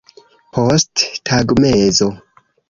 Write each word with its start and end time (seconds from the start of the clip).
posttagmezo 0.53 2.07